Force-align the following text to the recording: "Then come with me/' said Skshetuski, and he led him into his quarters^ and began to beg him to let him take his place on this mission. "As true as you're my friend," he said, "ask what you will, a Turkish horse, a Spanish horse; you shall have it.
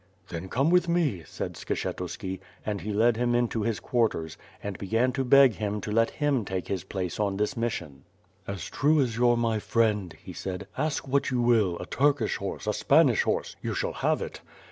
"Then 0.29 0.49
come 0.49 0.71
with 0.71 0.87
me/' 0.87 1.23
said 1.27 1.53
Skshetuski, 1.53 2.39
and 2.65 2.81
he 2.81 2.91
led 2.91 3.17
him 3.17 3.35
into 3.35 3.61
his 3.61 3.79
quarters^ 3.79 4.35
and 4.63 4.75
began 4.79 5.11
to 5.11 5.23
beg 5.23 5.53
him 5.53 5.79
to 5.81 5.91
let 5.91 6.09
him 6.09 6.43
take 6.43 6.69
his 6.69 6.83
place 6.83 7.19
on 7.19 7.37
this 7.37 7.55
mission. 7.55 8.03
"As 8.47 8.65
true 8.65 8.99
as 8.99 9.15
you're 9.15 9.37
my 9.37 9.59
friend," 9.59 10.15
he 10.19 10.33
said, 10.33 10.65
"ask 10.75 11.07
what 11.07 11.29
you 11.29 11.39
will, 11.39 11.77
a 11.77 11.85
Turkish 11.85 12.37
horse, 12.37 12.65
a 12.65 12.73
Spanish 12.73 13.21
horse; 13.21 13.55
you 13.61 13.75
shall 13.75 13.93
have 13.93 14.23
it. 14.23 14.41